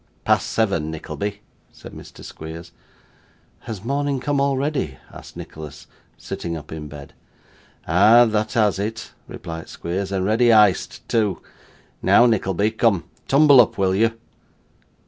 'Past 0.25 0.47
seven, 0.49 0.89
Nickleby,' 0.89 1.41
said 1.71 1.93
Mr. 1.93 2.25
Squeers. 2.25 2.71
'Has 3.59 3.83
morning 3.83 4.19
come 4.19 4.41
already?' 4.41 4.97
asked 5.13 5.37
Nicholas, 5.37 5.85
sitting 6.17 6.57
up 6.57 6.71
in 6.71 6.87
bed. 6.87 7.13
'Ah! 7.87 8.25
that 8.25 8.53
has 8.53 8.79
it,' 8.79 9.11
replied 9.27 9.69
Squeers, 9.69 10.11
'and 10.11 10.25
ready 10.25 10.51
iced 10.51 11.07
too. 11.07 11.43
Now, 12.01 12.25
Nickleby, 12.25 12.71
come; 12.71 13.03
tumble 13.27 13.61
up, 13.61 13.77
will 13.77 13.93
you? 13.93 14.17